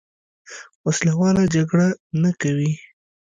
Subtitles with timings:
[0.85, 1.87] وسله واله جګړه
[2.21, 2.71] نه کوي.